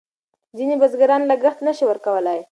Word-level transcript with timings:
ځینې 0.57 0.75
بزګران 0.81 1.21
لګښت 1.29 1.59
نه 1.67 1.71
شي 1.77 1.83
ورکولای. 1.87 2.39